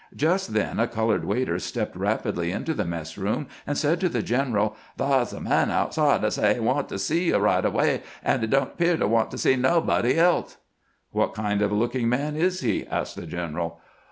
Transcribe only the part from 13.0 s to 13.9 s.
the general.